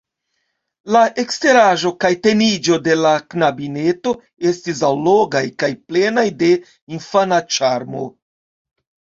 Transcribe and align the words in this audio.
La 0.93 1.01
eksteraĵo 1.23 1.91
kaj 2.05 2.09
teniĝo 2.27 2.79
de 2.87 2.95
la 3.03 3.11
knabineto 3.33 4.15
estis 4.53 4.83
allogaj 4.89 5.45
kaj 5.65 5.71
plenaj 5.93 6.27
de 6.41 6.51
infana 6.99 7.41
ĉarmo. 7.59 8.05